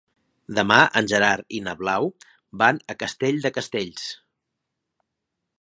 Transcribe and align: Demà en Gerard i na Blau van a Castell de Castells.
Demà 0.59 0.77
en 1.01 1.09
Gerard 1.11 1.53
i 1.59 1.61
na 1.67 1.75
Blau 1.83 2.09
van 2.63 2.81
a 2.95 2.97
Castell 3.05 3.41
de 3.47 3.55
Castells. 3.59 4.11